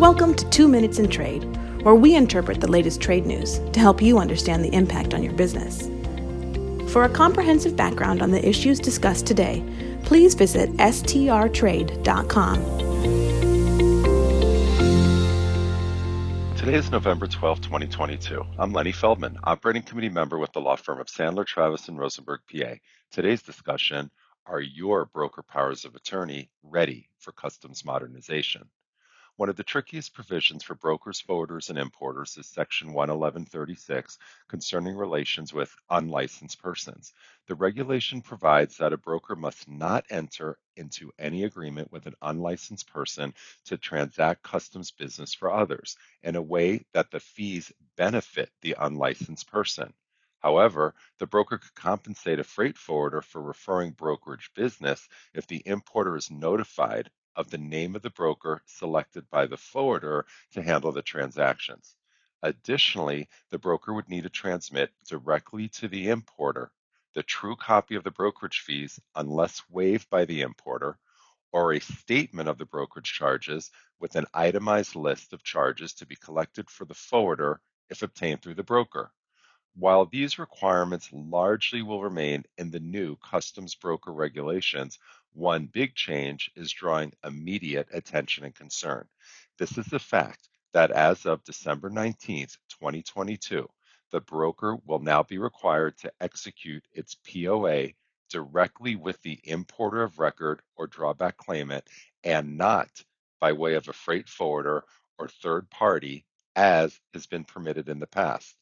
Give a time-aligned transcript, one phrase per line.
[0.00, 1.44] Welcome to Two Minutes in Trade,
[1.84, 5.34] where we interpret the latest trade news to help you understand the impact on your
[5.34, 5.90] business.
[6.90, 9.62] For a comprehensive background on the issues discussed today,
[10.04, 12.64] please visit strtrade.com.
[16.56, 18.42] Today is November 12, 2022.
[18.58, 22.40] I'm Lenny Feldman, operating committee member with the law firm of Sandler, Travis, and Rosenberg,
[22.50, 22.76] PA.
[23.10, 24.10] Today's discussion
[24.46, 28.66] are your broker powers of attorney ready for customs modernization?
[29.40, 34.18] One of the trickiest provisions for brokers, forwarders, and importers is Section 11136
[34.48, 37.14] concerning relations with unlicensed persons.
[37.46, 42.86] The regulation provides that a broker must not enter into any agreement with an unlicensed
[42.92, 43.32] person
[43.64, 49.50] to transact customs business for others in a way that the fees benefit the unlicensed
[49.50, 49.94] person.
[50.40, 56.14] However, the broker could compensate a freight forwarder for referring brokerage business if the importer
[56.14, 61.02] is notified of the name of the broker selected by the forwarder to handle the
[61.02, 61.96] transactions.
[62.42, 66.70] Additionally, the broker would need to transmit directly to the importer
[67.14, 70.96] the true copy of the brokerage fees unless waived by the importer,
[71.52, 76.14] or a statement of the brokerage charges with an itemized list of charges to be
[76.16, 79.10] collected for the forwarder if obtained through the broker.
[79.74, 84.98] While these requirements largely will remain in the new customs broker regulations,
[85.32, 89.06] one big change is drawing immediate attention and concern.
[89.58, 93.68] This is the fact that as of December 19, 2022,
[94.10, 97.88] the broker will now be required to execute its POA
[98.28, 101.84] directly with the importer of record or drawback claimant
[102.24, 102.88] and not
[103.40, 104.84] by way of a freight forwarder
[105.18, 106.24] or third party
[106.56, 108.56] as has been permitted in the past.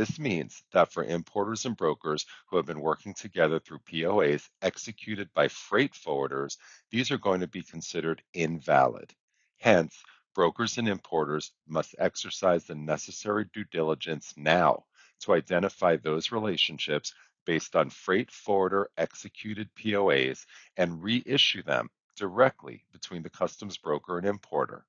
[0.00, 5.30] This means that for importers and brokers who have been working together through POAs executed
[5.34, 6.56] by freight forwarders,
[6.88, 9.12] these are going to be considered invalid.
[9.58, 10.02] Hence,
[10.34, 14.86] brokers and importers must exercise the necessary due diligence now
[15.18, 17.12] to identify those relationships
[17.44, 20.46] based on freight forwarder executed POAs
[20.78, 24.86] and reissue them directly between the customs broker and importer.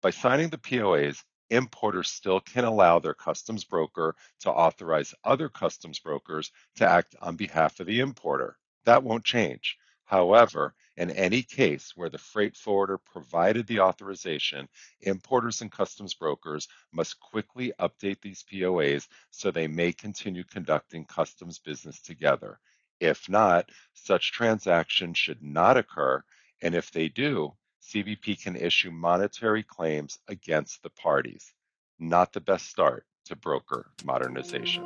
[0.00, 1.22] By signing the POAs,
[1.52, 7.36] importers still can allow their customs broker to authorize other customs brokers to act on
[7.36, 8.56] behalf of the importer.
[8.84, 9.76] That won't change.
[10.04, 14.68] However, in any case where the freight forwarder provided the authorization,
[15.00, 21.58] importers and customs brokers must quickly update these POAs so they may continue conducting customs
[21.58, 22.60] business together.
[23.00, 26.22] If not, such transactions should not occur,
[26.60, 31.52] and if they do, CBP can issue monetary claims against the parties.
[31.98, 34.84] Not the best start to broker modernization.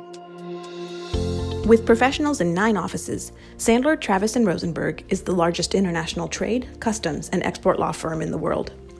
[1.67, 7.29] With professionals in nine offices, Sandler, Travis, and Rosenberg is the largest international trade, customs,
[7.29, 8.71] and export law firm in the world.